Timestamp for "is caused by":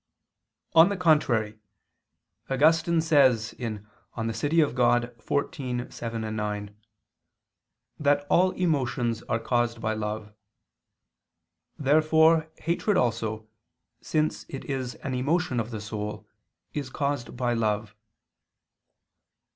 16.73-17.53